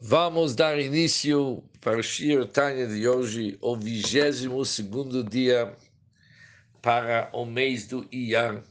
Vamos 0.00 0.54
dar 0.54 0.78
início 0.78 1.60
para 1.80 1.98
o 1.98 2.02
Shir 2.04 2.46
Tanya 2.46 2.86
de 2.86 3.08
hoje, 3.08 3.58
o 3.60 3.76
22 3.76 4.78
dia 5.28 5.76
para 6.80 7.28
o 7.32 7.44
mês 7.44 7.88
do 7.88 8.06
Iyar. 8.12 8.62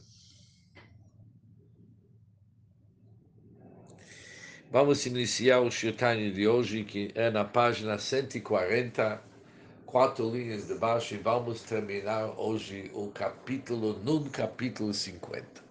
Vamos 4.70 5.04
iniciar 5.04 5.60
o 5.60 5.70
Shir 5.70 5.94
Tanya 5.94 6.30
de 6.30 6.48
hoje, 6.48 6.82
que 6.82 7.12
é 7.14 7.30
na 7.30 7.44
página 7.44 7.98
140, 7.98 9.22
quatro 9.84 10.30
linhas 10.30 10.66
de 10.66 10.76
baixo, 10.76 11.14
e 11.14 11.18
vamos 11.18 11.60
terminar 11.60 12.40
hoje 12.40 12.90
o 12.94 13.08
capítulo, 13.08 13.98
no 14.02 14.30
capítulo 14.30 14.94
50. 14.94 15.62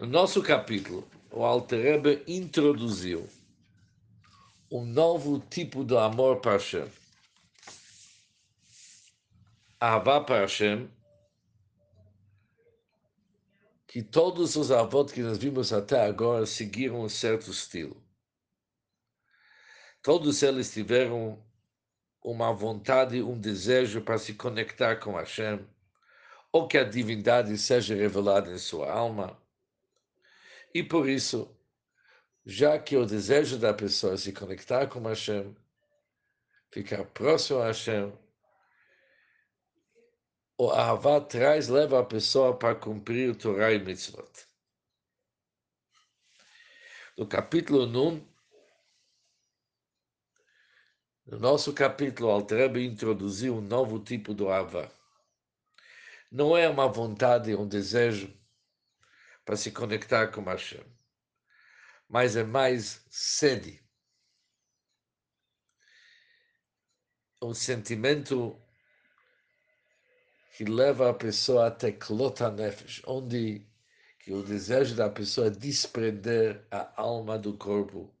No 0.00 0.06
nosso 0.06 0.42
capítulo, 0.42 1.06
o 1.36 1.44
Alter 1.44 2.24
introduziu 2.26 3.28
um 4.72 4.86
novo 4.86 5.38
tipo 5.38 5.84
de 5.84 5.94
amor 5.94 6.40
para 6.40 6.52
Hashem. 6.52 6.90
Ahavá 9.78 10.22
para 10.22 10.40
Hashem, 10.40 10.90
que 13.86 14.02
todos 14.02 14.56
os 14.56 14.70
avós 14.70 15.12
que 15.12 15.20
nós 15.20 15.36
vimos 15.36 15.74
até 15.74 16.06
agora 16.06 16.46
seguiram 16.46 17.02
um 17.02 17.08
certo 17.08 17.50
estilo. 17.50 18.02
Todos 20.02 20.42
eles 20.42 20.72
tiveram 20.72 21.44
uma 22.24 22.50
vontade, 22.50 23.22
um 23.22 23.38
desejo 23.38 24.00
para 24.00 24.16
se 24.16 24.32
conectar 24.32 24.96
com 24.96 25.12
Hashem, 25.12 25.60
ou 26.50 26.66
que 26.66 26.78
a 26.78 26.84
divindade 26.84 27.58
seja 27.58 27.94
revelada 27.94 28.50
em 28.50 28.58
sua 28.58 28.90
alma, 28.90 29.38
e 30.76 30.82
por 30.82 31.08
isso, 31.08 31.58
já 32.44 32.78
que 32.78 32.98
o 32.98 33.06
desejo 33.06 33.58
da 33.58 33.72
pessoa 33.72 34.12
é 34.12 34.16
se 34.18 34.30
conectar 34.30 34.86
com 34.86 35.00
Hashem, 35.08 35.56
ficar 36.70 37.02
próximo 37.06 37.60
a 37.60 37.68
Hashem, 37.68 38.12
o 40.58 40.70
Ahavá 40.70 41.18
traz, 41.18 41.68
leva 41.68 41.98
a 41.98 42.04
pessoa 42.04 42.54
para 42.58 42.74
cumprir 42.74 43.30
o 43.30 43.34
Torah 43.34 43.72
e 43.72 43.78
Mitzvot. 43.78 44.30
No 47.16 47.26
capítulo 47.26 47.86
1, 47.86 48.28
no 51.24 51.38
nosso 51.38 51.72
capítulo, 51.72 52.28
Altrebe 52.28 52.84
introduziu 52.84 53.56
um 53.56 53.62
novo 53.62 53.98
tipo 53.98 54.34
de 54.34 54.46
Ahavá. 54.46 54.90
Não 56.30 56.54
é 56.54 56.68
uma 56.68 56.86
vontade, 56.86 57.54
um 57.54 57.66
desejo 57.66 58.30
para 59.46 59.56
se 59.56 59.70
conectar 59.70 60.26
com 60.32 60.42
Hashem. 60.42 60.84
Mas 62.08 62.36
é 62.36 62.42
mais 62.42 63.06
sede. 63.08 63.80
Um 67.40 67.54
sentimento 67.54 68.60
que 70.56 70.64
leva 70.64 71.10
a 71.10 71.14
pessoa 71.14 71.68
até 71.68 71.92
Klota 71.92 72.50
Nefesh, 72.50 73.02
onde 73.06 73.64
que 74.18 74.32
o 74.32 74.42
desejo 74.42 74.96
da 74.96 75.08
pessoa 75.08 75.46
é 75.46 75.50
desprender 75.50 76.66
a 76.68 77.00
alma 77.00 77.38
do 77.38 77.56
corpo 77.56 78.12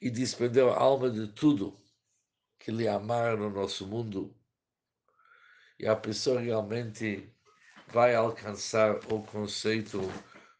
e 0.00 0.08
desprender 0.08 0.64
a 0.68 0.76
alma 0.76 1.10
de 1.10 1.26
tudo 1.32 1.80
que 2.60 2.70
lhe 2.70 2.86
amar 2.86 3.36
no 3.36 3.50
nosso 3.50 3.88
mundo. 3.88 4.36
E 5.80 5.86
a 5.88 5.96
pessoa 5.96 6.40
realmente 6.40 7.34
vai 7.88 8.14
alcançar 8.14 8.96
o 9.12 9.22
conceito 9.22 10.00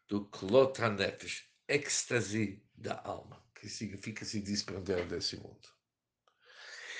do 0.07 0.25
Klot 0.25 0.81
HaNefesh, 0.81 1.43
êxtase 1.67 2.63
da 2.75 3.01
alma, 3.03 3.43
que 3.55 3.69
significa 3.69 4.25
se 4.25 4.39
desprender 4.39 5.05
desse 5.07 5.37
mundo. 5.37 5.67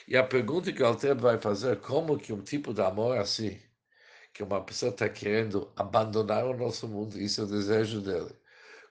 E 0.07 0.17
a 0.17 0.23
pergunta 0.23 0.71
que 0.73 0.83
o 0.83 0.85
Alter 0.85 1.15
vai 1.15 1.39
fazer, 1.39 1.79
como 1.79 2.17
que 2.17 2.33
um 2.33 2.41
tipo 2.41 2.73
de 2.73 2.81
amor 2.81 3.17
assim, 3.17 3.61
que 4.33 4.43
uma 4.43 4.63
pessoa 4.63 4.91
está 4.91 5.07
querendo 5.07 5.71
abandonar 5.75 6.45
o 6.45 6.57
nosso 6.57 6.87
mundo, 6.87 7.19
isso 7.19 7.41
é 7.41 7.43
o 7.45 7.47
desejo 7.47 8.01
dele, 8.01 8.35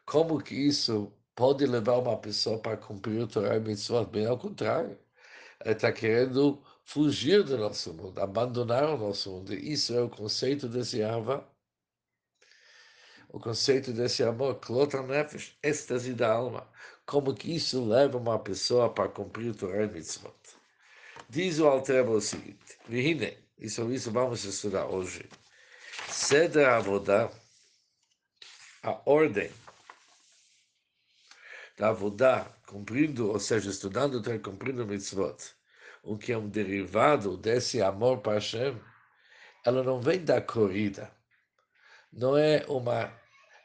como 0.06 0.42
que 0.42 0.54
isso 0.54 1.12
pode 1.34 1.66
levar 1.66 1.98
uma 1.98 2.16
pessoa 2.18 2.58
para 2.58 2.76
cumprir 2.76 3.20
o 3.22 3.26
Torah 3.26 3.56
e 3.56 3.60
Mitzvot? 3.60 4.06
Bem 4.10 4.26
ao 4.26 4.38
contrário, 4.38 4.98
ele 5.64 5.74
está 5.74 5.92
querendo 5.92 6.62
fugir 6.92 7.42
do 7.42 7.56
nosso 7.56 7.94
mundo, 7.94 8.20
abandonar 8.20 8.84
o 8.84 8.98
nosso 8.98 9.30
mundo. 9.30 9.54
Isso 9.54 9.94
é 9.94 10.02
o 10.02 10.10
conceito 10.10 10.68
desse 10.68 11.02
Ava. 11.02 11.48
O 13.30 13.40
conceito 13.40 13.94
desse 13.94 14.22
amor, 14.22 14.56
Klotan 14.56 15.04
Nefesh, 15.04 15.56
êxtase 15.62 16.12
da 16.12 16.30
alma. 16.30 16.68
Como 17.06 17.34
que 17.34 17.56
isso 17.56 17.82
leva 17.82 18.18
uma 18.18 18.38
pessoa 18.38 18.92
para 18.92 19.08
cumprir 19.08 19.52
o 19.52 19.54
Torah 19.54 19.84
e 19.84 19.88
Mitzvot. 19.88 20.34
Diz 21.30 21.58
o 21.60 21.66
Altrebo 21.66 22.12
o 22.12 22.20
seguinte, 22.20 22.78
Vihine, 22.86 23.38
isso, 23.58 23.90
isso 23.90 24.10
vamos 24.10 24.44
estudar 24.44 24.84
hoje. 24.84 25.26
Seder 26.10 26.68
Avodá, 26.68 27.30
a 28.82 29.00
ordem 29.06 29.50
da 31.78 31.88
Avodá, 31.88 32.46
cumprindo, 32.66 33.30
ou 33.30 33.40
seja, 33.40 33.70
estudando 33.70 34.22
cumprindo 34.40 34.86
Mitzvot, 34.86 35.54
o 36.02 36.18
que 36.18 36.32
é 36.32 36.38
um 36.38 36.48
derivado 36.48 37.36
desse 37.36 37.80
amor 37.80 38.18
para 38.18 38.34
Hashem, 38.34 38.80
ela 39.64 39.82
não 39.82 40.00
vem 40.00 40.24
da 40.24 40.40
corrida. 40.40 41.10
Não 42.12 42.36
é 42.36 42.64
uma. 42.68 43.12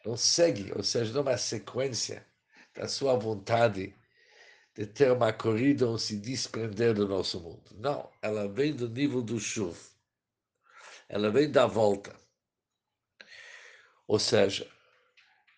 Não 0.05 0.15
segue, 0.15 0.71
ou 0.73 0.83
seja, 0.83 1.11
não 1.11 1.19
é 1.19 1.23
uma 1.23 1.37
sequência 1.37 2.25
da 2.73 2.87
sua 2.87 3.17
vontade 3.17 3.93
de 4.75 4.85
ter 4.85 5.11
uma 5.11 5.33
corrida 5.33 5.87
ou 5.87 5.97
se 5.97 6.15
desprender 6.17 6.93
do 6.93 7.07
nosso 7.07 7.41
mundo. 7.41 7.71
Não, 7.75 8.09
ela 8.21 8.47
vem 8.47 8.73
do 8.73 8.87
nível 8.87 9.21
do 9.21 9.39
chuv. 9.39 9.75
Ela 11.09 11.31
vem 11.31 11.51
da 11.51 11.65
volta. 11.65 12.15
Ou 14.07 14.19
seja, 14.19 14.69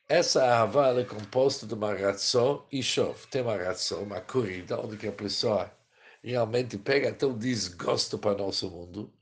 essa 0.08 0.44
Ahavá 0.44 0.90
é 1.00 1.04
composta 1.04 1.68
de 1.68 1.74
uma 1.74 1.94
ração 1.94 2.66
e 2.72 2.82
chove. 2.82 3.28
Tem 3.28 3.42
uma 3.42 3.58
ração, 3.58 4.04
uma 4.04 4.22
corrida, 4.22 4.80
onde 4.80 5.08
a 5.08 5.12
pessoa 5.12 5.72
realmente 6.24 6.78
pega 6.78 7.10
até 7.10 7.26
o 7.26 7.34
desgosto 7.34 8.18
para 8.18 8.38
nosso 8.38 8.70
mundo, 8.70 9.14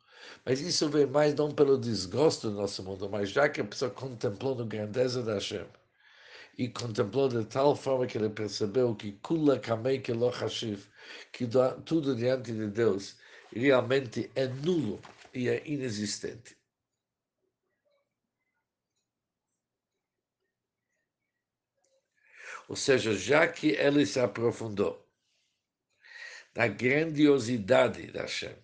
mas 0.45 0.59
isso 0.61 0.89
vem 0.89 1.05
mais 1.05 1.33
não 1.35 1.51
pelo 1.51 1.77
desgosto 1.77 2.49
do 2.49 2.57
nosso 2.57 2.83
mundo, 2.83 3.09
mas 3.09 3.29
já 3.29 3.49
que 3.49 3.61
a 3.61 3.65
pessoa 3.65 3.91
contemplou 3.91 4.59
a 4.61 4.65
grandeza 4.65 5.23
da 5.23 5.35
Hashem 5.35 5.65
e 6.57 6.67
contemplou 6.67 7.29
de 7.29 7.45
tal 7.45 7.75
forma 7.75 8.07
que 8.07 8.17
ele 8.17 8.29
percebeu 8.29 8.95
que 8.95 9.11
kula 9.21 9.59
kamei 9.59 9.99
que 9.99 10.11
hashiv, 10.11 10.87
que 11.31 11.47
tudo 11.85 12.15
diante 12.15 12.51
de 12.51 12.67
Deus 12.67 13.17
realmente 13.51 14.31
é 14.35 14.47
nulo 14.47 14.99
e 15.33 15.47
é 15.49 15.61
inexistente. 15.67 16.57
Ou 22.67 22.75
seja, 22.75 23.15
já 23.15 23.47
que 23.47 23.69
ele 23.69 24.05
se 24.05 24.19
aprofundou 24.19 25.06
da 26.57 26.67
grandiosidade 26.67 28.11
da 28.11 28.21
Hashem, 28.21 28.55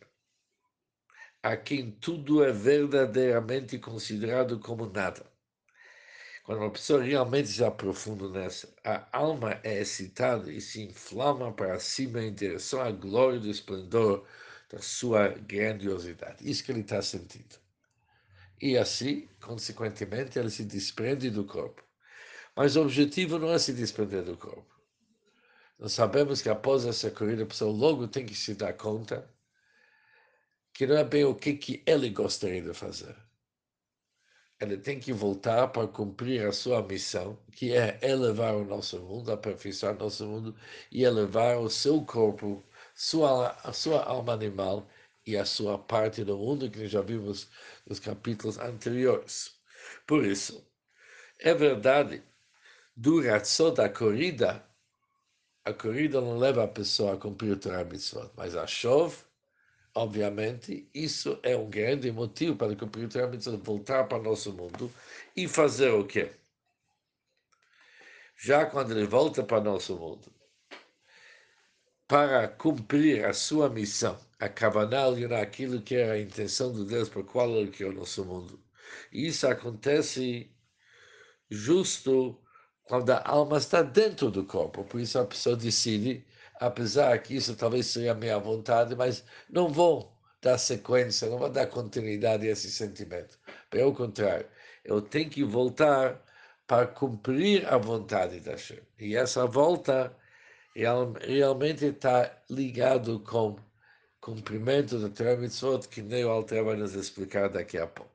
a 1.44 1.56
quem 1.56 1.92
tudo 1.92 2.44
é 2.44 2.52
verdadeiramente 2.52 3.78
considerado 3.78 4.58
como 4.58 4.88
nada. 4.88 5.24
Quando 6.44 6.62
uma 6.62 6.72
pessoa 6.72 7.04
realmente 7.04 7.50
se 7.50 7.64
aprofunda 7.64 8.28
nessa, 8.30 8.74
a 8.84 9.08
alma 9.16 9.60
é 9.62 9.80
excitada 9.80 10.52
e 10.52 10.60
se 10.60 10.82
inflama 10.82 11.54
para 11.54 11.80
cima 11.80 12.24
em 12.24 12.34
direção 12.34 12.82
à 12.82 12.90
glória 12.90 13.40
do 13.40 13.48
esplendor 13.48 14.26
da 14.72 14.80
sua 14.82 15.28
grandiosidade. 15.28 16.50
Isso 16.50 16.64
que 16.64 16.72
ele 16.72 16.82
está 16.82 17.00
sentindo. 17.00 17.60
E 18.60 18.76
assim, 18.76 19.30
consequentemente, 19.40 20.40
ele 20.40 20.50
se 20.50 20.66
desprende 20.66 21.30
do 21.30 21.46
corpo. 21.46 21.84
Mas 22.56 22.76
o 22.76 22.82
objetivo 22.82 23.38
não 23.38 23.52
é 23.52 23.60
se 23.60 23.72
desprender 23.72 24.24
do 24.24 24.36
corpo. 24.36 24.73
Nós 25.84 25.92
sabemos 25.92 26.42
que 26.42 26.48
após 26.48 26.86
essa 26.86 27.12
corrida, 27.12 27.44
a 27.44 27.46
pessoa 27.46 27.70
logo 27.70 28.08
tem 28.08 28.26
que 28.26 28.34
se 28.34 28.56
dar 28.56 28.72
conta 28.72 29.30
que 30.74 30.88
não 30.88 30.96
é 30.96 31.04
bem 31.04 31.26
o 31.26 31.36
que, 31.36 31.56
que 31.56 31.84
ele 31.86 32.10
gostaria 32.10 32.62
de 32.62 32.74
fazer. 32.74 33.14
Ele 34.62 34.78
tem 34.78 34.98
que 34.98 35.12
voltar 35.12 35.68
para 35.68 35.86
cumprir 35.86 36.48
a 36.48 36.54
sua 36.54 36.82
missão, 36.82 37.38
que 37.52 37.74
é 37.74 38.00
elevar 38.02 38.56
o 38.56 38.64
nosso 38.64 38.98
mundo, 39.02 39.30
aperfeiçoar 39.30 39.94
nosso 39.98 40.26
mundo 40.26 40.56
e 40.90 41.04
elevar 41.04 41.58
o 41.58 41.70
seu 41.70 42.02
corpo, 42.06 42.64
sua, 42.96 43.50
a 43.62 43.74
sua 43.74 44.06
alma 44.06 44.32
animal 44.32 44.88
e 45.26 45.36
a 45.36 45.44
sua 45.44 45.78
parte 45.78 46.24
do 46.24 46.38
mundo, 46.38 46.72
que 46.72 46.88
já 46.88 47.02
vimos 47.02 47.50
nos 47.86 48.00
capítulos 48.00 48.58
anteriores. 48.58 49.60
Por 50.08 50.26
isso, 50.26 50.66
é 51.40 51.54
verdade, 51.54 52.24
duração 52.96 53.74
da 53.74 53.90
corrida 53.90 54.66
a 55.66 55.74
corrida 55.74 56.22
não 56.22 56.38
leva 56.38 56.64
a 56.64 56.68
pessoa 56.68 57.14
a 57.14 57.18
cumprir 57.18 57.52
o 57.54 57.58
Torah 57.58 57.84
Mitzvot, 57.84 58.32
mas 58.36 58.56
a 58.56 58.68
chove, 58.68 59.18
obviamente, 59.96 60.90
isso 60.94 61.40
é 61.44 61.56
um 61.56 61.70
grande 61.70 62.12
motivo 62.12 62.56
para 62.56 62.76
cumprir 62.76 63.06
o 63.06 63.10
Torah 63.10 63.28
Mitzvot, 63.28 63.58
voltar 63.64 64.06
para 64.06 64.20
o 64.20 64.24
nosso 64.24 64.52
mundo 64.54 64.92
e 65.36 65.48
fazer 65.48 65.92
o 65.92 66.06
quê? 66.06 66.32
já 68.44 68.66
quando 68.66 68.92
ele 68.92 69.06
volta 69.06 69.42
para 69.42 69.64
nosso 69.64 69.96
mundo, 69.96 70.30
para 72.06 72.46
cumprir 72.46 73.26
a 73.26 73.32
sua 73.32 73.70
missão, 73.70 74.20
a 74.38 74.50
Kavaná 74.50 75.06
aquilo 75.42 75.82
que 75.82 75.96
era 75.96 76.14
a 76.14 76.20
intenção 76.20 76.74
de 76.74 76.84
Deus 76.86 77.08
para 77.08 77.24
qual 77.24 77.50
ele 77.52 77.72
criou 77.72 77.92
o 77.92 77.96
nosso 77.96 78.26
mundo. 78.26 78.62
E 79.14 79.28
isso 79.28 79.48
acontece 79.48 80.54
justo 81.50 82.43
quando 82.88 83.10
a 83.12 83.22
alma 83.26 83.58
está 83.58 83.82
dentro 83.82 84.30
do 84.32 84.46
corpo. 84.46 84.84
Por 84.84 85.00
isso 85.00 85.18
a 85.20 85.26
pessoa 85.26 85.56
decide, 85.56 86.26
apesar 86.60 87.18
que 87.20 87.36
isso 87.36 87.56
talvez 87.56 87.88
seja 87.88 88.12
a 88.12 88.16
minha 88.16 88.38
vontade, 88.40 88.96
mas 88.96 89.24
não 89.50 89.70
vou 89.70 90.12
dar 90.42 90.58
sequência, 90.58 91.30
não 91.30 91.38
vou 91.38 91.50
dar 91.50 91.68
continuidade 91.68 92.48
a 92.48 92.52
esse 92.52 92.70
sentimento. 92.70 93.38
Pelo 93.70 93.94
contrário, 93.94 94.46
eu 94.84 95.02
tenho 95.02 95.30
que 95.30 95.44
voltar 95.44 96.22
para 96.68 96.88
cumprir 96.88 97.66
a 97.68 97.78
vontade 97.78 98.40
da 98.40 98.52
Hashem. 98.52 98.80
E 99.00 99.16
essa 99.16 99.46
volta 99.46 100.16
realmente 100.76 101.86
está 101.86 102.32
ligado 102.50 103.20
com 103.22 103.56
cumprimento 104.20 105.00
da 105.00 105.10
Torah 105.10 105.36
Mitzvot, 105.36 105.88
que 105.88 106.02
nem 106.02 106.24
o 106.26 106.30
Alter 106.30 106.64
vai 106.64 106.76
nos 106.76 106.96
explicar 106.96 107.50
daqui 107.50 107.78
a 107.78 107.88
pouco. 107.88 108.13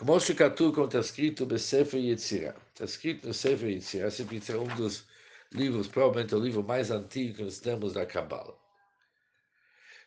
Como 0.00 0.18
Shikatu, 0.18 0.72
como 0.72 0.86
está 0.86 1.00
escrito, 1.00 1.44
Besefer 1.44 2.00
Yetzirah. 2.00 2.56
Está 2.72 2.86
escrito 2.86 3.28
no 3.28 3.34
Sefer 3.34 3.68
Yetzirah, 3.68 4.08
esse 4.08 4.22
é 4.50 4.56
um 4.56 4.74
dos 4.74 5.04
livros, 5.52 5.88
provavelmente 5.88 6.34
o 6.34 6.38
livro 6.38 6.64
mais 6.64 6.90
antigo 6.90 7.36
que 7.36 7.42
nós 7.42 7.58
temos 7.58 7.92
da 7.92 8.06
Kabbalah. 8.06 8.56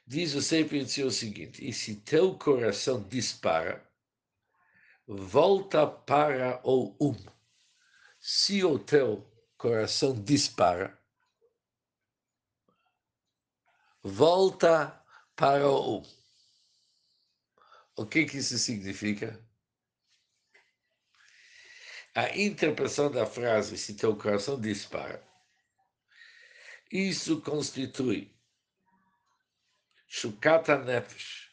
Diz 0.08 0.34
o 0.34 0.42
Sefer 0.42 0.80
Yetzirah 0.80 1.10
o 1.10 1.12
seguinte, 1.12 1.64
e 1.64 1.72
se 1.72 1.98
teu 1.98 2.36
coração 2.40 3.04
dispara, 3.04 3.88
volta 5.06 5.86
para 5.86 6.60
o 6.64 6.96
um. 7.00 7.16
Se 8.20 8.64
o 8.64 8.80
teu 8.80 9.24
coração 9.60 10.20
dispara, 10.20 11.00
volta 14.02 15.00
para 15.36 15.70
o 15.70 16.00
um. 16.00 16.04
O 17.96 18.08
que, 18.08 18.26
que 18.26 18.38
isso 18.38 18.58
significa? 18.58 19.40
A 22.16 22.38
interpretação 22.38 23.12
da 23.12 23.26
frase 23.26 23.78
se 23.78 23.96
teu 23.96 24.16
coração 24.16 24.60
dispara. 24.60 25.22
Isso 26.92 27.42
constitui 27.42 28.32
Shukata 30.08 30.78
Nefesh, 30.78 31.50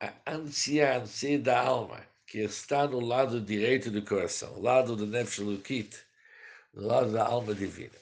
a 0.00 0.32
ansiedade 0.32 1.36
da 1.38 1.60
alma, 1.60 2.06
que 2.26 2.38
está 2.38 2.86
no 2.86 2.98
lado 2.98 3.42
direito 3.42 3.90
do 3.90 4.02
coração, 4.02 4.58
lado 4.58 4.96
do 4.96 5.06
Nefesh 5.06 5.38
Lukit, 5.38 5.98
lado 6.72 7.12
da 7.12 7.26
alma 7.26 7.54
divina. 7.54 7.98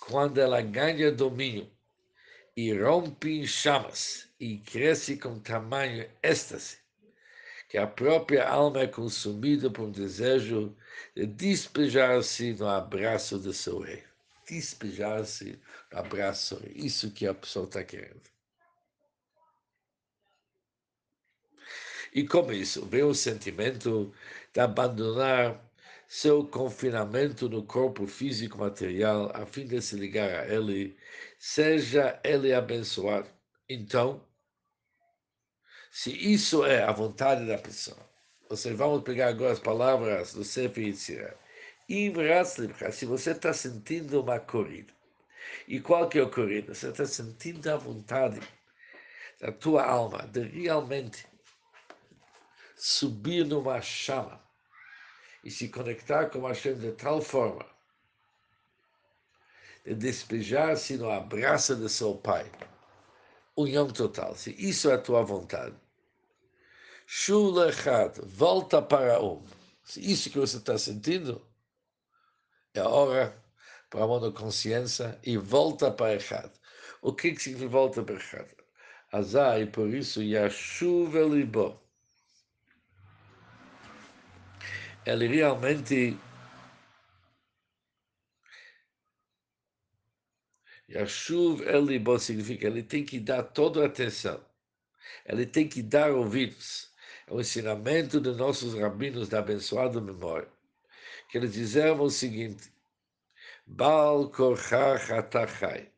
Quando 0.00 0.38
ela 0.38 0.62
ganha 0.62 1.12
domínio 1.12 1.70
e 2.56 2.72
rompe 2.72 3.40
em 3.40 3.46
chamas 3.46 4.30
e 4.40 4.58
cresce 4.58 5.18
com 5.18 5.38
tamanho 5.38 6.10
êxtase, 6.22 6.78
que 7.76 7.80
a 7.80 7.86
própria 7.86 8.48
alma 8.48 8.80
é 8.80 8.86
consumida 8.86 9.68
por 9.68 9.84
um 9.84 9.90
desejo 9.90 10.74
de 11.14 11.26
despejar-se 11.26 12.54
no 12.54 12.66
abraço 12.66 13.38
do 13.38 13.52
seu 13.52 13.80
rei. 13.80 14.02
Despejar-se 14.48 15.60
no 15.92 15.98
abraço, 15.98 16.58
isso 16.74 17.10
que 17.10 17.26
a 17.26 17.34
pessoa 17.34 17.66
está 17.66 17.84
querendo. 17.84 18.22
E 22.14 22.26
com 22.26 22.50
isso 22.50 22.86
vem 22.86 23.02
o 23.02 23.12
sentimento 23.12 24.10
de 24.54 24.60
abandonar 24.60 25.62
seu 26.08 26.46
confinamento 26.46 27.46
no 27.46 27.62
corpo 27.62 28.06
físico 28.06 28.56
material 28.56 29.30
a 29.34 29.44
fim 29.44 29.66
de 29.66 29.82
se 29.82 29.96
ligar 29.96 30.30
a 30.30 30.48
ele, 30.48 30.96
seja 31.38 32.18
ele 32.24 32.54
abençoado. 32.54 33.28
Então, 33.68 34.25
se 35.90 36.10
isso 36.10 36.64
é 36.64 36.82
a 36.82 36.92
vontade 36.92 37.46
da 37.46 37.58
pessoa, 37.58 37.98
vamos 38.76 39.02
pegar 39.02 39.28
agora 39.28 39.52
as 39.52 39.60
palavras 39.60 40.32
do 40.34 40.44
Sefer 40.44 40.84
Yitzirah. 40.84 41.34
Se 42.92 43.06
você 43.06 43.30
está 43.30 43.52
sentindo 43.52 44.20
uma 44.20 44.40
corrida, 44.40 44.92
e 45.68 45.80
qual 45.80 46.08
que 46.08 46.18
é 46.18 46.22
a 46.22 46.28
corrida? 46.28 46.74
Você 46.74 46.88
está 46.88 47.06
sentindo 47.06 47.68
a 47.68 47.76
vontade 47.76 48.40
da 49.40 49.52
tua 49.52 49.84
alma 49.84 50.26
de 50.26 50.42
realmente 50.42 51.26
subir 52.76 53.44
numa 53.44 53.80
chama 53.80 54.40
e 55.44 55.50
se 55.50 55.68
conectar 55.68 56.26
com 56.26 56.46
Hashem 56.46 56.74
de 56.74 56.92
tal 56.92 57.22
forma 57.22 57.64
de 59.84 59.94
despejar-se 59.94 60.96
no 60.96 61.10
abraço 61.10 61.76
de 61.76 61.88
seu 61.88 62.16
pai. 62.16 62.50
União 63.56 63.88
total. 63.88 64.34
Se 64.36 64.50
isso 64.58 64.90
é 64.90 64.94
a 64.94 64.98
tua 64.98 65.22
vontade, 65.22 65.74
Shulachat, 67.06 68.20
volta 68.24 68.82
para 68.82 69.22
um. 69.22 69.44
Se 69.84 70.00
isso 70.00 70.28
que 70.28 70.38
você 70.38 70.56
está 70.58 70.76
sentindo, 70.76 71.40
é 72.74 72.80
a 72.80 72.88
hora 72.88 73.42
para 73.88 74.04
a 74.04 74.32
consciência 74.32 75.18
e 75.22 75.36
volta 75.36 75.90
para 75.90 76.16
Echad. 76.16 76.50
O 77.00 77.12
que, 77.12 77.32
que 77.32 77.42
significa 77.42 77.70
volta 77.70 78.02
para 78.02 78.16
Echad? 78.16 78.48
Azar, 79.12 79.60
e 79.60 79.66
por 79.66 79.88
isso, 79.88 80.22
Yashuv 80.22 81.16
Elibo. 81.16 81.80
Ele 85.06 85.28
realmente 85.28 86.18
Yashuv 90.88 91.62
Elibo 91.62 92.18
significa 92.18 92.66
ele 92.66 92.82
tem 92.82 93.04
que 93.04 93.18
dar 93.18 93.42
toda 93.42 93.82
a 93.82 93.86
atenção. 93.86 94.44
Ele 95.24 95.46
tem 95.46 95.68
que 95.68 95.82
dar 95.82 96.12
ouvidos 96.12 96.94
é 97.26 97.32
o 97.34 97.40
ensinamento 97.40 98.20
de 98.20 98.30
nossos 98.32 98.74
rabinos 98.74 99.28
da 99.28 99.40
abençoada 99.40 100.00
memória, 100.00 100.48
que 101.28 101.36
eles 101.36 101.52
diziam 101.52 102.00
o 102.00 102.08
seguinte, 102.08 102.72
Baal 103.66 104.30
Korchach 104.30 105.12
Atachai, 105.12 105.90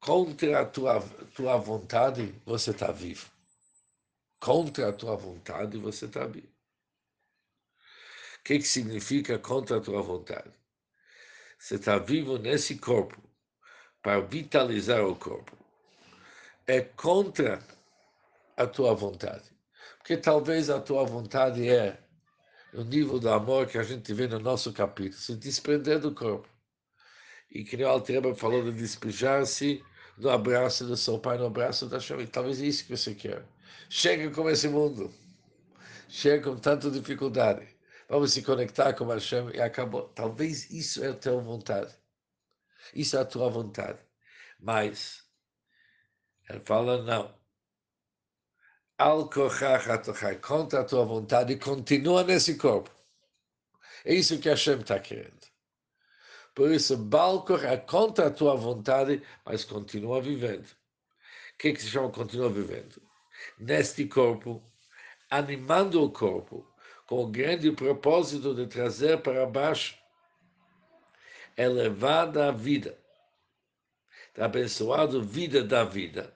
contra 0.00 0.62
a 0.62 0.66
tua, 0.66 1.00
tua 1.34 1.56
vontade, 1.56 2.34
você 2.44 2.72
está 2.72 2.90
vivo. 2.90 3.30
Contra 4.40 4.88
a 4.88 4.92
tua 4.92 5.14
vontade, 5.16 5.78
você 5.78 6.06
está 6.06 6.26
vivo. 6.26 6.48
O 8.40 8.42
que, 8.42 8.58
que 8.58 8.66
significa 8.66 9.38
contra 9.38 9.76
a 9.76 9.80
tua 9.80 10.02
vontade? 10.02 10.50
Você 11.60 11.74
está 11.74 11.98
vivo 11.98 12.38
nesse 12.38 12.78
corpo 12.78 13.22
para 14.02 14.18
vitalizar 14.22 15.04
o 15.04 15.14
corpo 15.14 15.54
é 16.66 16.80
contra 16.80 17.62
a 18.56 18.66
tua 18.66 18.94
vontade. 18.94 19.44
Porque 19.98 20.16
talvez 20.16 20.70
a 20.70 20.80
tua 20.80 21.04
vontade 21.04 21.68
é 21.68 22.00
o 22.72 22.82
nível 22.82 23.18
do 23.18 23.28
amor 23.28 23.66
que 23.66 23.76
a 23.76 23.82
gente 23.82 24.14
vê 24.14 24.26
no 24.26 24.38
nosso 24.38 24.72
capítulo, 24.72 25.20
se 25.20 25.36
desprender 25.36 25.98
do 25.98 26.14
corpo. 26.14 26.48
E 27.50 27.62
que 27.62 27.76
o 27.76 27.88
Altreba 27.88 28.34
falou 28.34 28.64
de 28.64 28.72
despejar-se 28.72 29.84
no 30.16 30.30
abraço 30.30 30.86
do 30.86 30.96
seu 30.96 31.18
pai, 31.18 31.36
no 31.36 31.46
abraço 31.46 31.86
da 31.86 32.00
chave. 32.00 32.26
Talvez 32.26 32.62
é 32.62 32.66
isso 32.66 32.86
que 32.86 32.96
você 32.96 33.14
quer. 33.14 33.44
Chega 33.90 34.30
com 34.30 34.48
esse 34.48 34.66
mundo. 34.66 35.12
Chega 36.08 36.50
com 36.50 36.56
tanta 36.56 36.90
dificuldade. 36.90 37.68
Vamos 38.10 38.32
se 38.32 38.42
conectar 38.42 38.92
com 38.92 39.06
Hashem 39.06 39.50
e 39.54 39.60
acabou. 39.60 40.08
Talvez 40.08 40.68
isso 40.68 41.04
é 41.04 41.10
a 41.10 41.14
tua 41.14 41.40
vontade. 41.40 41.94
Isso 42.92 43.16
é 43.16 43.20
a 43.20 43.24
tua 43.24 43.48
vontade. 43.48 44.00
Mas 44.58 45.22
ele 46.48 46.58
fala, 46.64 47.04
não. 47.04 47.32
Al 48.98 49.30
contra 49.30 50.80
a 50.80 50.84
tua 50.84 51.04
vontade, 51.04 51.56
continua 51.56 52.24
nesse 52.24 52.56
corpo. 52.56 52.90
É 54.04 54.12
isso 54.12 54.40
que 54.40 54.48
Hashem 54.48 54.80
está 54.80 54.98
querendo. 54.98 55.46
Por 56.52 56.72
isso, 56.72 56.96
Balcor 56.96 57.64
é 57.64 57.76
contra 57.76 58.26
a 58.26 58.30
tua 58.30 58.56
vontade, 58.56 59.22
mas 59.46 59.64
continua 59.64 60.20
vivendo. 60.20 60.66
O 60.66 61.58
que, 61.60 61.72
que 61.72 61.80
se 61.80 61.88
chama 61.88 62.10
continua 62.10 62.50
vivendo? 62.50 63.00
Neste 63.56 64.04
corpo, 64.06 64.60
animando 65.30 66.02
o 66.02 66.10
corpo, 66.10 66.69
com 67.10 67.24
o 67.24 67.26
grande 67.26 67.72
propósito 67.72 68.54
de 68.54 68.68
trazer 68.68 69.20
para 69.20 69.44
baixo 69.44 69.98
elevada 71.56 72.46
a 72.46 72.52
vida, 72.52 72.96
da 74.32 74.44
abençoada 74.44 75.20
vida 75.20 75.64
da 75.64 75.82
vida. 75.82 76.32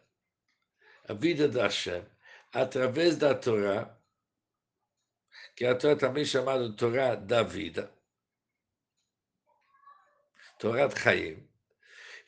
A 1.06 1.12
vida 1.12 1.46
da 1.46 1.62
Hashem 1.62 2.04
através 2.52 3.16
da 3.16 3.36
Torá, 3.36 3.96
que 5.54 5.64
a 5.64 5.76
Torá 5.76 5.94
também 5.94 6.24
chamada 6.24 6.72
Torá 6.72 7.14
da 7.14 7.44
vida, 7.44 7.88
Torá 10.58 10.88
de 10.88 10.98
Chaim, 10.98 11.48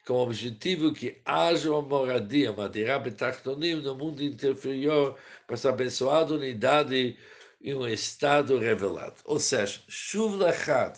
com 0.06 0.12
o 0.12 0.22
objetivo 0.22 0.92
que 0.92 1.20
haja 1.24 1.72
uma 1.72 1.82
moradia, 1.82 2.52
uma 2.52 2.68
dirá 2.68 3.00
no 3.00 3.96
mundo 3.96 4.22
inferior, 4.22 5.18
para 5.48 5.54
essa 5.54 5.70
abençoada 5.70 6.34
unidade 6.34 7.18
em 7.66 7.75
um 7.75 7.88
estado 7.88 8.58
revelado. 8.58 9.16
Ou 9.25 9.40
seja, 9.40 9.80
Shuv 9.88 10.37
Lechad, 10.37 10.96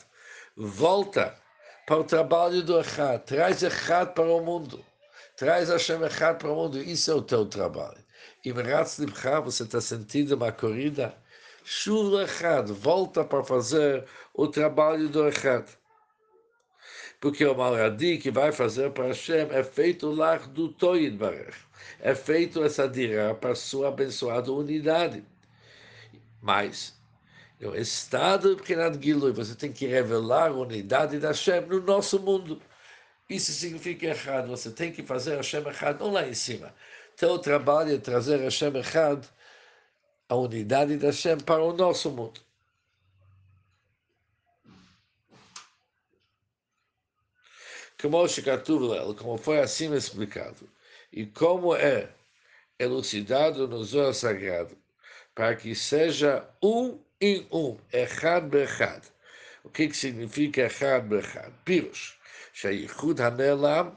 volta 0.55 1.35
para 1.87 1.97
o 1.97 2.05
trabalho 2.05 2.63
do 2.63 2.79
Echad, 2.79 3.23
traz 3.25 3.63
Echad 3.63 4.13
para 4.13 4.31
o 4.31 4.45
mundo, 4.45 4.85
traz 5.35 5.71
Hashem 5.71 6.05
Echad 6.05 6.39
para 6.39 6.53
o 6.53 6.55
mundo, 6.55 6.79
isso 6.79 7.11
é 7.11 7.15
o 7.15 7.23
teu 7.23 7.47
trabalho. 7.47 8.05
E 8.45 8.53
Meratz 8.53 8.99
Libcha, 8.99 9.41
você 9.41 9.63
está 9.63 9.81
sentindo 9.81 10.37
uma 10.37 10.53
corrida? 10.53 11.17
Shuv 11.65 12.17
Lechad, 12.17 12.71
volta 12.71 13.25
para 13.25 13.43
fazer 13.43 14.05
o 14.35 14.47
trabalho 14.47 15.09
do 15.09 15.27
Echad. 15.27 15.67
Porque 17.19 17.47
o 17.47 17.55
Malradi 17.55 18.19
que 18.19 18.31
vai 18.31 18.53
fazer 18.53 18.91
para 18.93 19.07
Hashem 19.07 19.49
é 19.51 19.65
feito 19.65 20.11
lá 20.11 20.37
do 20.37 20.69
Toid 20.69 21.17
Barech. 21.17 21.57
É 22.01 22.15
feito 22.15 22.63
essa 22.63 22.87
dirá 22.87 23.35
para 23.35 23.55
sua 23.55 23.89
abençoada 23.89 24.53
unidade. 24.53 25.25
Mas, 26.41 26.95
no 27.61 27.75
estado 27.77 28.57
de 28.57 29.03
Gilui, 29.03 29.33
você 29.33 29.55
tem 29.55 29.73
que 29.73 29.87
revelar 29.87 30.51
a 30.51 30.55
unidade 30.55 31.19
da 31.19 31.29
Hashem 31.29 31.63
no 31.63 31.81
nosso 31.81 32.19
mundo. 32.21 32.61
Isso 33.29 33.53
significa 33.53 34.07
errado. 34.07 34.49
Você 34.49 34.71
tem 34.71 34.93
que 34.93 35.03
fazer 35.03 35.37
Hashem 35.37 35.67
errado, 35.67 36.01
não 36.01 36.13
lá 36.13 36.27
em 36.27 36.35
cima. 36.35 36.75
Teu 37.17 37.39
trabalho 37.39 37.95
é 37.95 37.99
trazer 37.99 38.41
Hashem 38.41 38.75
errado, 38.77 39.29
a 40.29 40.37
unidade 40.37 40.97
da 40.97 41.09
Hashem 41.09 41.39
para 41.39 41.63
o 41.63 41.73
nosso 41.73 42.11
mundo. 42.11 42.41
como 48.01 48.19
como 49.17 49.37
foi 49.37 49.59
assim 49.59 49.93
explicado, 49.93 50.71
e 51.13 51.27
como 51.27 51.75
é 51.75 52.09
elucidado 52.79 53.67
no 53.67 53.83
Zohar 53.83 54.15
Sagrado, 54.15 54.77
para 55.39 55.55
que 55.55 55.73
seja 55.73 56.45
um 56.61 56.99
em 57.21 57.47
um, 57.53 57.77
Echad 57.93 58.49
Bechad. 58.49 59.05
O 59.63 59.71
que, 59.71 59.87
que 59.87 59.97
significa 59.97 60.63
Echad 60.63 61.07
Bechad? 61.07 61.53
Pirush, 61.65 62.19
Shayichud 62.53 63.23
Hanelam, 63.23 63.97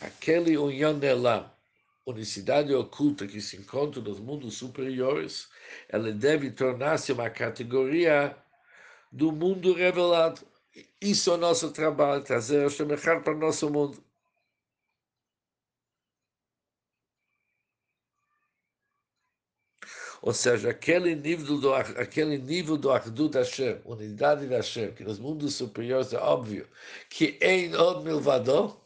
aquele 0.00 0.58
união 0.58 0.92
Nelam, 0.92 1.48
unicidade 2.04 2.74
oculta 2.74 3.28
que 3.28 3.40
se 3.40 3.58
encontra 3.58 4.02
nos 4.02 4.18
mundos 4.18 4.56
superiores, 4.56 5.46
ela 5.88 6.10
deve 6.10 6.50
tornar-se 6.50 7.12
uma 7.12 7.30
categoria 7.30 8.36
do 9.12 9.30
mundo 9.30 9.74
revelado. 9.74 10.40
Isso 11.00 11.30
é 11.30 11.34
o 11.34 11.36
nosso 11.36 11.70
trabalho, 11.70 12.24
trazer 12.24 12.64
Hashem 12.64 12.88
para 13.22 13.36
o 13.36 13.38
nosso 13.38 13.70
mundo. 13.70 14.02
Ou 20.22 20.32
seja, 20.32 20.70
aquele 20.70 21.16
nível 21.16 21.58
do, 21.58 21.74
aquele 21.74 22.38
nível 22.38 22.76
do 22.76 22.92
Ardut 22.92 23.36
Hashem, 23.36 23.80
unidade 23.84 24.46
da 24.46 24.56
Hashem, 24.56 24.94
que 24.94 25.02
nos 25.02 25.18
mundos 25.18 25.56
superiores 25.56 26.12
é 26.12 26.18
óbvio 26.18 26.68
que 27.10 27.38
em 27.42 27.74
od 27.74 28.04
milvador, 28.04 28.80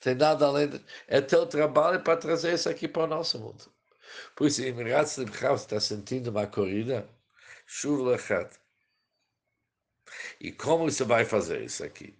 tem 0.00 0.16
nada 0.16 0.46
além 0.46 0.68
de, 0.68 0.84
é 1.06 1.20
teu 1.20 1.46
trabalho 1.46 2.02
para 2.02 2.18
trazer 2.18 2.54
isso 2.54 2.68
aqui 2.68 2.88
para 2.88 3.04
o 3.04 3.06
nosso 3.06 3.38
mundo. 3.38 3.70
Por 4.34 4.48
isso, 4.48 4.62
em 4.62 4.72
Miratz 4.72 5.16
Libchav 5.16 5.54
está 5.56 5.78
sentindo 5.80 6.30
uma 6.30 6.46
corrida, 6.46 7.08
chuva 7.64 8.10
lechat. 8.10 8.58
E 10.40 10.50
como 10.50 10.90
você 10.90 11.04
vai 11.04 11.24
fazer 11.24 11.62
isso 11.62 11.84
aqui? 11.84 12.18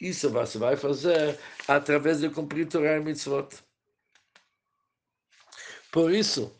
Isso 0.00 0.30
você 0.30 0.58
vai 0.58 0.76
fazer 0.76 1.38
através 1.68 2.20
de 2.20 2.30
cumprir 2.30 2.66
Torah 2.66 2.96
e 2.96 3.00
Mitzvot. 3.00 3.48
Por 5.92 6.10
isso, 6.12 6.50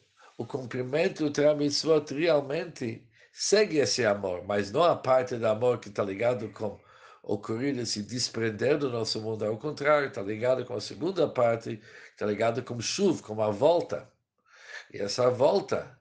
o 0.43 0.47
cumprimento 0.47 1.31
do 1.31 1.41
e 1.41 1.55
Mitzvot 1.55 2.13
realmente 2.15 3.07
segue 3.33 3.79
esse 3.79 4.05
amor, 4.05 4.45
mas 4.45 4.73
não 4.73 4.83
a 4.83 4.97
parte 4.97 5.37
do 5.37 5.47
amor 5.47 5.79
que 5.79 5.89
está 5.89 6.03
ligado 6.05 6.51
com 6.51 6.79
o 7.23 7.39
corrido 7.39 7.87
se 7.87 8.03
desprender 8.03 8.77
do 8.79 8.91
nosso 8.91 9.21
mundo, 9.21 9.45
ao 9.45 9.57
contrário, 9.57 10.09
está 10.09 10.21
ligado 10.21 10.65
com 10.65 10.75
a 10.75 10.81
segunda 10.81 11.29
parte, 11.29 11.81
está 12.11 12.27
ligado 12.27 12.63
com 12.65 12.81
chuva, 12.81 13.23
com 13.23 13.41
a 13.41 13.51
volta. 13.51 14.11
E 14.93 14.99
essa 14.99 15.31
volta 15.31 15.97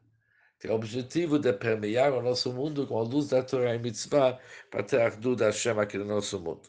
tem 0.59 0.71
o 0.71 0.75
objetivo 0.75 1.37
de 1.37 1.53
permear 1.53 2.11
o 2.13 2.21
nosso 2.21 2.51
mundo 2.51 2.87
com 2.87 2.97
a 2.97 3.03
luz 3.03 3.29
da 3.29 3.43
Torá 3.43 3.75
e 3.75 3.79
Mitzvah 3.79 4.39
para 4.71 4.83
ter 4.83 5.01
a 5.01 5.45
Hashem 5.45 5.79
aqui 5.79 5.97
no 5.99 6.05
nosso 6.05 6.39
mundo. 6.39 6.67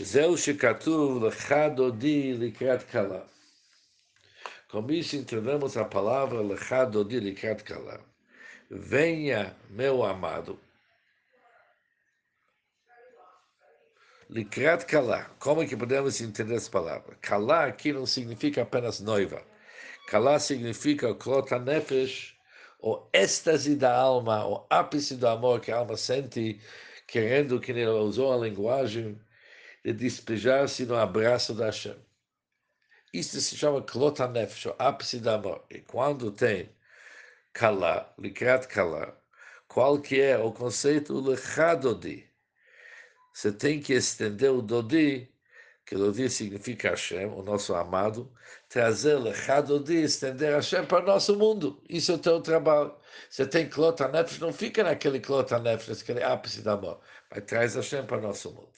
Zeu 0.00 0.38
Shikatuv 0.38 1.22
Lechadodi 1.22 2.32
Likrat 2.32 2.86
Kalá. 2.86 3.26
Com 4.70 4.90
isso 4.90 5.16
entendemos 5.16 5.76
a 5.76 5.84
palavra 5.84 6.40
Lechadodi 6.40 7.20
Likrat 7.20 7.62
Kalá. 7.62 8.00
Venha, 8.70 9.54
meu 9.68 10.02
amado. 10.02 10.58
Likrat 14.30 14.86
Kalá. 14.86 15.30
Como 15.38 15.62
é 15.62 15.66
que 15.66 15.76
podemos 15.76 16.18
entender 16.22 16.54
essa 16.54 16.70
palavra? 16.70 17.14
Kalá 17.20 17.66
aqui 17.66 17.92
não 17.92 18.06
significa 18.06 18.62
apenas 18.62 18.98
noiva. 18.98 19.42
Kalá 20.08 20.38
significa 20.38 21.14
Klota 21.14 21.58
Nefesh, 21.58 22.34
o 22.80 23.06
êxtase 23.12 23.76
da 23.76 23.94
alma, 23.94 24.46
o 24.46 24.66
ápice 24.70 25.16
do 25.16 25.28
amor 25.28 25.60
que 25.60 25.70
a 25.70 25.76
alma 25.76 25.98
sente, 25.98 26.58
querendo 27.06 27.60
que 27.60 27.72
ele 27.72 27.84
usou 27.86 28.32
a 28.32 28.38
linguagem 28.38 29.20
de 29.84 29.92
despejar-se 29.92 30.86
no 30.86 30.96
abraço 30.96 31.54
da 31.54 31.66
Hashem. 31.66 31.96
Isso 33.12 33.40
se 33.40 33.56
chama 33.56 33.82
Klota 33.82 34.26
Nefesh, 34.28 34.66
o 34.66 34.74
ápice 34.78 35.20
do 35.20 35.30
amor. 35.30 35.64
E 35.70 35.80
quando 35.80 36.32
tem 36.32 36.70
Kala, 37.52 38.12
Likrat 38.18 38.66
Kala, 38.66 39.20
qual 39.68 40.00
que 40.00 40.20
é 40.20 40.38
o 40.38 40.52
conceito 40.52 41.18
Lechadodi? 41.20 42.32
você 43.32 43.50
tem 43.52 43.80
que 43.80 43.94
estender 43.94 44.50
o 44.50 44.60
Dodi, 44.60 45.28
que 45.86 45.96
Dodi 45.96 46.28
significa 46.28 46.90
Hashem, 46.90 47.26
o 47.26 47.42
nosso 47.42 47.74
amado, 47.74 48.30
trazer 48.68 49.18
Lechadodi, 49.18 50.02
estender 50.02 50.54
Hashem 50.54 50.86
para 50.86 51.02
o 51.02 51.06
nosso 51.06 51.36
mundo. 51.36 51.82
Isso 51.88 52.12
é 52.12 52.14
o 52.14 52.18
teu 52.18 52.40
trabalho. 52.40 52.94
Você 53.30 53.46
tem 53.46 53.68
Klota 53.68 54.08
Nefesh, 54.08 54.38
não 54.38 54.52
fica 54.52 54.84
naquele 54.84 55.20
Klota 55.20 55.58
Nefesh, 55.58 56.02
aquele 56.02 56.22
ápice 56.22 56.62
da 56.62 56.76
mão, 56.76 57.00
mas 57.30 57.44
traz 57.44 57.74
Hashem 57.74 58.06
para 58.06 58.18
o 58.18 58.22
nosso 58.22 58.52
mundo. 58.52 58.72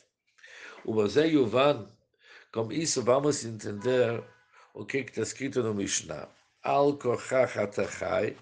O 0.85 0.93
Mosé 0.93 1.27
Yuvan, 1.27 1.87
com 2.53 2.71
isso 2.73 3.03
vamos 3.03 3.45
entender 3.45 4.23
o 4.75 4.85
que 4.85 4.99
está 4.99 5.23
escrito 5.23 5.63
no 5.63 5.75
Mishnah. 5.75 6.29
Al 6.63 6.97
kochach 6.97 7.59
atachai, 7.59 8.37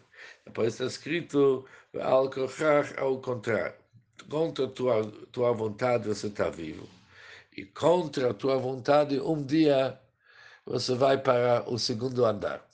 depois 0.44 0.74
está 0.74 0.86
escrito 0.86 1.64
al 2.00 2.30
kochach 2.30 2.98
ao 2.98 3.20
contrário 3.20 3.82
contra 4.28 4.66
tua, 4.68 5.10
tua 5.30 5.52
vontade 5.52 6.08
você 6.08 6.28
está 6.28 6.48
vivo. 6.50 6.88
E 7.56 7.64
contra 7.64 8.30
a 8.30 8.34
tua 8.34 8.56
vontade, 8.56 9.20
um 9.20 9.44
dia 9.44 10.00
você 10.64 10.94
vai 10.94 11.18
para 11.18 11.68
o 11.68 11.78
segundo 11.78 12.24
andar. 12.24 12.66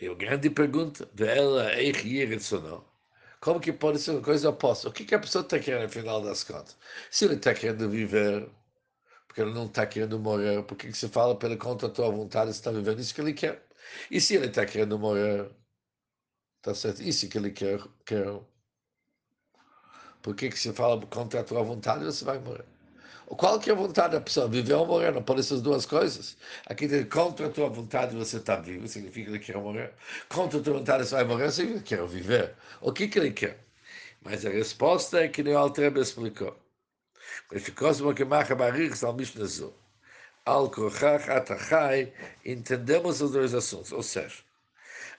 E 0.00 0.06
a 0.08 0.14
grande 0.14 0.50
pergunta, 0.50 1.08
ela 1.18 1.70
é 1.70 1.84
como 3.40 3.60
que 3.60 3.72
pode 3.72 3.98
ser 3.98 4.12
uma 4.12 4.22
coisa 4.22 4.50
oposta? 4.50 4.88
O 4.88 4.92
que, 4.92 5.04
que 5.04 5.14
a 5.14 5.18
pessoa 5.18 5.42
está 5.42 5.58
querendo 5.58 5.82
no 5.84 5.88
final 5.88 6.20
das 6.22 6.44
contas? 6.44 6.76
Se 7.10 7.24
ele 7.24 7.34
está 7.34 7.54
querendo 7.54 7.88
viver, 7.88 8.48
porque 9.26 9.42
ele 9.42 9.52
não 9.54 9.66
está 9.66 9.86
querendo 9.86 10.18
morrer, 10.18 10.62
por 10.64 10.76
que, 10.76 10.88
que 10.88 10.96
você 10.96 11.08
fala 11.08 11.36
pela 11.38 11.56
contra 11.56 11.88
a 11.88 11.90
tua 11.90 12.10
vontade, 12.10 12.50
está 12.50 12.70
vivendo 12.70 13.00
isso 13.00 13.14
que 13.14 13.20
ele 13.20 13.34
quer? 13.34 13.66
E 14.10 14.20
se 14.20 14.34
ele 14.36 14.46
está 14.46 14.66
querendo 14.66 14.98
morrer, 14.98 15.50
está 16.58 16.74
certo? 16.74 17.02
Isso 17.02 17.28
que 17.28 17.38
ele 17.38 17.50
quer, 17.52 17.80
quer 18.04 18.40
porque 20.22 20.50
que 20.50 20.58
se 20.58 20.72
fala 20.72 21.00
contra 21.06 21.40
a 21.40 21.44
tua 21.44 21.62
vontade, 21.62 22.04
você 22.04 22.24
vai 22.24 22.38
morrer. 22.38 22.64
Qual 23.36 23.60
que 23.60 23.68
é 23.68 23.72
a 23.72 23.76
vontade 23.76 24.14
da 24.14 24.20
pessoa? 24.20 24.48
Viver 24.48 24.74
ou 24.74 24.86
morrer? 24.86 25.12
Não 25.12 25.22
pode 25.22 25.42
ser 25.44 25.54
as 25.54 25.60
duas 25.60 25.84
coisas. 25.84 26.36
Aqui 26.66 26.88
tem 26.88 27.04
contra 27.04 27.46
a 27.46 27.50
tua 27.50 27.68
vontade 27.68 28.16
você 28.16 28.38
está 28.38 28.56
vivo, 28.56 28.88
significa 28.88 29.30
que 29.30 29.36
ele 29.36 29.44
quer 29.44 29.56
morrer. 29.58 29.92
Contra 30.30 30.58
a 30.58 30.62
tua 30.62 30.74
vontade 30.74 31.06
você 31.06 31.14
vai 31.14 31.24
morrer, 31.24 31.50
significa 31.50 31.84
que 31.84 31.94
ele 31.94 32.02
quer 32.02 32.08
viver. 32.08 32.54
O 32.80 32.90
que, 32.90 33.06
que 33.06 33.18
ele 33.18 33.30
quer? 33.30 33.58
Mas 34.22 34.46
a 34.46 34.50
resposta 34.50 35.20
é 35.22 35.28
que 35.28 35.42
nem 35.42 35.54
o 35.54 35.58
Altrebe 35.58 36.00
explicou. 36.00 36.56
Al 40.46 40.70
kochach 40.70 41.28
atachai, 41.28 42.12
entendemos 42.44 43.20
os 43.20 43.32
dois 43.32 43.54
assuntos. 43.54 43.92
Ou 43.92 44.02
seja, 44.02 44.42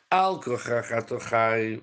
al 0.09 0.39
kochach 0.39 0.91
atachai 0.91 1.81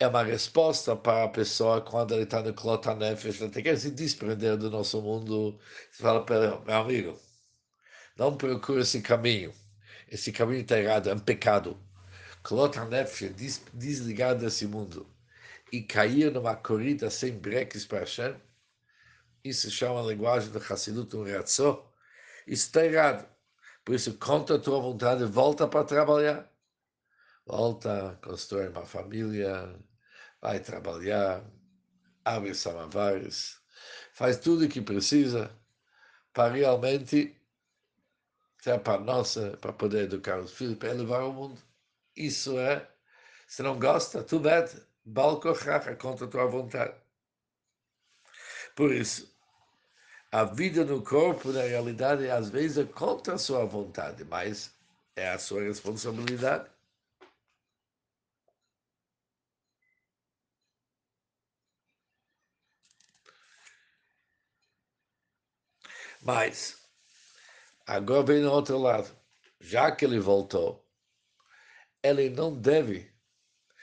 é 0.00 0.06
uma 0.06 0.22
resposta 0.22 0.96
para 0.96 1.24
a 1.24 1.28
pessoa 1.28 1.80
quando 1.80 2.14
ele 2.14 2.22
está 2.24 2.42
no 2.42 2.54
Klota 2.54 2.94
Nefesh, 2.94 3.40
ele 3.40 3.50
tem 3.50 3.62
que 3.62 3.76
se 3.76 3.90
desprender 3.90 4.56
do 4.56 4.70
nosso 4.70 5.00
mundo. 5.02 5.58
Você 5.90 6.02
fala 6.02 6.24
para 6.24 6.60
meu 6.60 6.74
amigo, 6.76 7.20
não 8.16 8.36
procure 8.36 8.82
esse 8.82 9.00
caminho. 9.02 9.52
Esse 10.10 10.32
caminho 10.32 10.60
está 10.62 10.78
errado, 10.78 11.10
é 11.10 11.14
um 11.14 11.18
pecado. 11.18 11.78
Klota 12.42 12.84
Nefesh, 12.84 13.32
des, 13.34 13.62
desligar 13.74 14.36
desse 14.36 14.66
mundo 14.66 15.06
e 15.72 15.82
cair 15.82 16.32
numa 16.32 16.56
corrida 16.56 17.10
sem 17.10 17.32
breques 17.38 17.84
para 17.86 18.00
Hashem, 18.00 18.34
Isso 19.44 19.70
chama 19.70 20.00
a 20.00 20.06
linguagem 20.06 20.50
do 20.50 20.58
Hassidut 20.58 21.16
um 21.16 21.22
reação. 21.24 21.84
Isso 22.46 22.66
está 22.66 22.84
errado. 22.84 23.28
Por 23.84 23.94
isso, 23.94 24.14
contra 24.18 24.56
a 24.56 24.58
tua 24.60 24.80
vontade, 24.80 25.24
volta 25.24 25.66
para 25.66 25.84
trabalhar. 25.84 26.50
Volta, 27.48 28.18
constrói 28.22 28.68
uma 28.68 28.84
família, 28.84 29.74
vai 30.38 30.60
trabalhar, 30.60 31.42
abre 32.22 32.54
samavares, 32.54 33.58
faz 34.12 34.36
tudo 34.36 34.66
o 34.66 34.68
que 34.68 34.82
precisa 34.82 35.50
para 36.34 36.52
realmente 36.52 37.34
ter 38.62 38.78
para 38.80 39.00
nossa, 39.00 39.56
para 39.62 39.72
poder 39.72 40.04
educar 40.04 40.38
os 40.38 40.52
filhos, 40.52 40.76
para 40.76 40.90
elevar 40.90 41.22
o 41.22 41.32
mundo. 41.32 41.58
Isso 42.14 42.58
é, 42.58 42.86
se 43.46 43.62
não 43.62 43.78
gosta, 43.78 44.22
tu 44.22 44.38
vete, 44.38 44.82
balcochacha 45.02 45.96
contra 45.96 46.26
a 46.26 46.28
tua 46.28 46.44
vontade. 46.44 46.94
Por 48.76 48.92
isso, 48.92 49.34
a 50.30 50.44
vida 50.44 50.84
no 50.84 51.02
corpo, 51.02 51.50
na 51.50 51.62
realidade, 51.62 52.28
às 52.28 52.50
vezes 52.50 52.76
é 52.76 52.84
contra 52.84 53.36
a 53.36 53.38
sua 53.38 53.64
vontade, 53.64 54.22
mas 54.26 54.70
é 55.16 55.30
a 55.30 55.38
sua 55.38 55.62
responsabilidade. 55.62 56.68
Mas, 66.28 66.76
agora 67.86 68.22
vem 68.22 68.42
no 68.42 68.52
outro 68.52 68.76
lado. 68.76 69.08
Já 69.58 69.90
que 69.90 70.04
ele 70.04 70.20
voltou, 70.20 70.86
ele 72.02 72.28
não 72.28 72.54
deve 72.54 73.10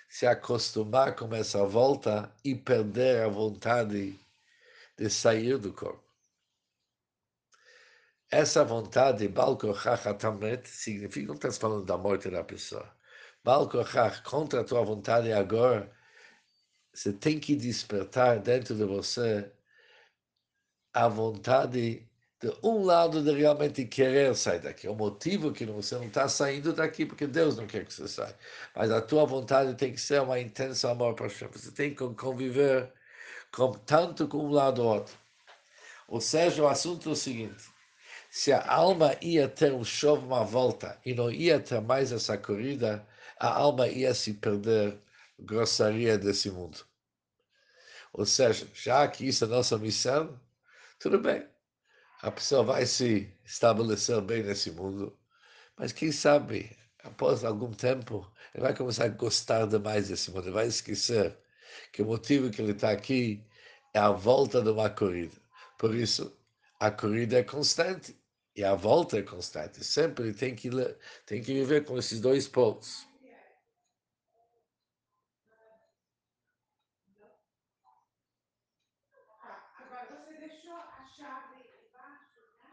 se 0.08 0.28
acostumar 0.28 1.16
com 1.16 1.34
essa 1.34 1.66
volta 1.66 2.32
e 2.44 2.54
perder 2.54 3.24
a 3.24 3.28
vontade 3.28 4.20
de 4.96 5.10
sair 5.10 5.58
do 5.58 5.74
corpo. 5.74 6.08
Essa 8.30 8.64
vontade, 8.64 9.28
Balkochach 9.28 10.08
Atamet, 10.08 10.70
significa, 10.70 11.30
não 11.30 11.34
estás 11.34 11.58
falando 11.58 11.84
da 11.84 11.98
morte 11.98 12.30
da 12.30 12.44
pessoa. 12.44 12.96
Balkochach, 13.44 14.22
contra 14.22 14.62
a 14.62 14.64
tua 14.64 14.84
vontade 14.84 15.34
agora, 15.34 15.92
você 16.94 17.12
tem 17.12 17.40
que 17.40 17.56
despertar 17.56 18.38
dentro 18.38 18.76
de 18.76 18.86
você 18.86 19.52
a 20.94 21.08
vontade 21.08 22.08
de 22.46 22.54
um 22.62 22.84
lado 22.84 23.24
de 23.24 23.32
realmente 23.32 23.86
querer 23.86 24.36
sair 24.36 24.60
daqui. 24.60 24.88
O 24.88 24.94
motivo 24.94 25.52
que 25.52 25.66
você 25.66 25.96
não 25.96 26.06
está 26.06 26.30
saindo 26.30 26.74
daqui 26.74 27.04
porque 27.04 27.26
Deus 27.26 27.58
não 27.58 27.66
quer 27.66 27.86
que 27.86 27.92
você 27.94 28.08
saia. 28.08 28.38
Mas 28.76 28.92
a 28.92 29.02
tua 29.02 29.26
vontade 29.26 29.74
tem 29.74 29.92
que 29.92 30.00
ser 30.00 30.22
uma 30.22 30.40
intensa 30.40 30.92
amor 30.92 31.16
para 31.16 31.26
Hashem. 31.26 31.48
Você 31.52 31.72
tem 31.72 31.96
que 31.96 32.08
conviver 32.14 32.92
com, 33.52 33.72
tanto 33.72 34.28
com 34.28 34.46
um 34.46 34.52
lado 34.52 34.84
ou 34.84 34.94
outro. 34.94 35.16
Ou 36.08 36.22
seja, 36.22 36.62
o 36.62 36.68
assunto 36.68 37.10
é 37.10 37.14
o 37.14 37.16
seguinte: 37.16 37.64
se 38.30 38.52
a 38.54 38.64
alma 38.72 39.16
ia 39.22 39.50
ter 39.50 39.74
um 39.74 39.84
chove 39.84 40.24
uma 40.24 40.44
volta 40.44 41.00
e 41.04 41.16
não 41.16 41.32
ia 41.32 41.60
ter 41.60 41.82
mais 41.82 42.12
essa 42.12 42.38
corrida, 42.38 43.04
a 43.40 43.48
alma 43.48 43.88
ia 43.88 44.14
se 44.14 44.34
perder 44.34 44.96
grossaria 45.40 46.16
desse 46.16 46.52
mundo. 46.52 46.78
Ou 48.14 48.26
seja, 48.26 48.68
já 48.72 49.08
que 49.08 49.28
isso 49.28 49.46
é 49.46 49.48
nossa 49.48 49.80
missão, 49.80 50.40
tudo 51.00 51.20
bem. 51.20 51.55
A 52.26 52.32
pessoa 52.32 52.64
vai 52.64 52.88
se 52.88 53.32
estabelecer 53.46 54.20
bem 54.22 54.42
nesse 54.42 54.72
mundo, 54.72 55.16
mas 55.78 55.92
quem 55.92 56.12
sabe, 56.12 56.76
após 57.04 57.46
algum 57.46 57.72
tempo, 57.72 58.28
ele 58.54 58.64
vai 58.64 58.76
começar 58.76 59.06
a 59.06 59.10
gostar 59.10 59.68
demais 59.68 60.10
desse 60.10 60.32
mundo, 60.32 60.46
ele 60.46 60.52
vai 60.52 60.68
esquecer 60.68 61.38
que 61.94 62.02
o 62.02 62.06
motivo 62.06 62.50
que 62.50 62.62
ele 62.64 62.72
está 62.72 62.90
aqui 62.90 63.46
é 63.94 64.00
a 64.00 64.10
volta 64.10 64.60
de 64.62 64.70
uma 64.72 64.90
corrida. 64.90 65.36
Por 65.78 65.94
isso, 65.94 66.36
a 66.80 66.90
corrida 66.90 67.38
é 67.40 67.44
constante. 67.44 68.16
E 68.56 68.64
a 68.64 68.74
volta 68.74 69.20
é 69.20 69.22
constante. 69.22 69.84
Sempre 69.84 70.34
tem 70.34 70.56
que, 70.56 70.70
tem 71.28 71.44
que 71.44 71.54
viver 71.54 71.86
com 71.86 71.98
esses 71.98 72.20
dois 72.20 72.48
polos. 72.48 73.06
Agora 79.78 80.08
você 80.26 80.38
deixou 80.40 80.74
a 80.74 81.06
chave 81.16 81.56
embaixo, 81.88 82.42
né? 82.64 82.72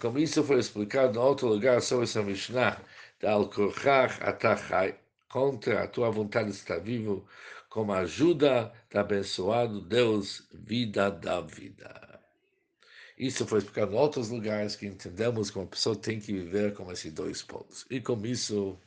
Como 0.00 0.18
isso 0.18 0.42
foi 0.42 0.58
explicado 0.58 1.18
em 1.18 1.22
outro 1.22 1.48
lugar 1.48 1.82
sobre 1.82 2.04
essa 2.04 2.22
Mishnah, 2.22 2.80
da 3.20 3.32
Al-Korchach 3.32 4.22
Atachai, 4.22 4.98
contra 5.28 5.82
a 5.82 5.86
tua 5.86 6.10
vontade 6.10 6.48
está 6.48 6.78
vivo, 6.78 7.28
com 7.68 7.92
a 7.92 7.98
ajuda 7.98 8.72
do 8.90 8.98
abençoado 8.98 9.82
Deus, 9.82 10.48
vida 10.50 11.10
da 11.10 11.42
vida. 11.42 12.18
Isso 13.18 13.46
foi 13.46 13.58
explicado 13.58 13.92
em 13.92 13.98
outros 13.98 14.30
lugares 14.30 14.74
que 14.76 14.86
entendemos 14.86 15.50
que 15.50 15.58
uma 15.58 15.66
pessoa 15.66 15.94
tem 15.94 16.18
que 16.18 16.32
viver 16.32 16.72
com 16.72 16.90
esses 16.90 17.12
dois 17.12 17.42
polos. 17.42 17.84
E 17.90 18.00
com 18.00 18.18
isso 18.24 18.80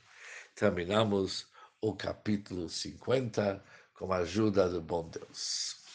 terminamos 0.56 1.46
o 1.80 1.94
capítulo 1.94 2.68
50 2.68 3.64
com 3.94 4.12
a 4.12 4.18
ajuda 4.18 4.68
do 4.68 4.82
bom 4.82 5.08
Deus. 5.08 5.87